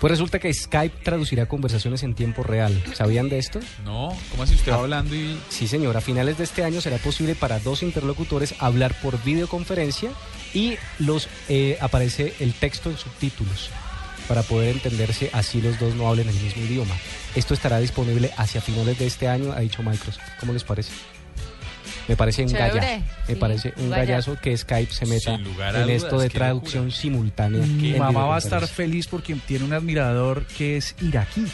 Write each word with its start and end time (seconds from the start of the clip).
Pues 0.00 0.10
resulta 0.10 0.38
que 0.38 0.52
Skype 0.52 1.04
traducirá 1.04 1.46
conversaciones 1.46 2.02
en 2.02 2.14
tiempo 2.14 2.42
real. 2.42 2.82
¿Sabían 2.94 3.28
de 3.28 3.38
esto? 3.38 3.60
No, 3.84 4.16
¿cómo 4.30 4.42
así 4.44 4.54
usted 4.54 4.72
va 4.72 4.76
Ah. 4.76 4.80
hablando 4.80 5.14
y 5.14 5.38
Sí, 5.50 5.68
señor. 5.68 5.94
A 5.96 6.00
finales 6.00 6.38
de 6.38 6.44
este 6.44 6.64
año 6.64 6.80
será 6.80 6.96
posible 6.96 7.34
para 7.34 7.58
dos 7.58 7.82
interlocutores 7.82 8.54
hablar 8.60 8.94
por 9.02 9.22
videoconferencia 9.22 10.10
y 10.54 10.76
los 10.98 11.28
eh, 11.50 11.76
aparece 11.82 12.32
el 12.40 12.54
texto 12.54 12.88
en 12.90 12.96
subtítulos 12.96 13.68
para 14.26 14.42
poder 14.42 14.76
entenderse 14.76 15.28
así 15.34 15.60
los 15.60 15.78
dos 15.78 15.94
no 15.94 16.08
hablen 16.08 16.28
el 16.28 16.34
mismo 16.40 16.62
idioma. 16.62 16.94
Esto 17.34 17.52
estará 17.52 17.78
disponible 17.78 18.30
hacia 18.38 18.60
finales 18.60 18.98
de 18.98 19.06
este 19.06 19.28
año, 19.28 19.52
ha 19.52 19.60
dicho 19.60 19.82
Microsoft. 19.82 20.22
¿Cómo 20.38 20.52
les 20.54 20.64
parece? 20.64 20.92
Me 22.08 22.16
parece 22.16 22.42
un 22.42 22.48
Chévere, 22.48 22.68
gallazo. 22.68 23.04
Me 23.28 23.34
sí, 23.34 23.40
parece 23.40 23.74
un 23.76 23.90
gallazo 23.90 24.36
que 24.40 24.56
Skype 24.56 24.92
se 24.92 25.06
meta 25.06 25.34
en 25.34 25.44
dudas, 25.44 25.88
esto 25.88 26.18
de 26.18 26.28
traducción 26.28 26.84
locura. 26.86 27.00
simultánea. 27.00 27.66
Mi 27.66 27.94
mamá 27.94 28.24
va 28.26 28.36
a 28.36 28.38
estar 28.38 28.66
feliz 28.66 29.06
porque 29.06 29.34
tiene 29.46 29.64
un 29.64 29.72
admirador 29.72 30.44
que 30.46 30.76
es 30.76 30.94
iraquí. 31.00 31.46